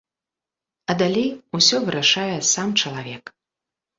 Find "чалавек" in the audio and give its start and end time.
2.85-3.23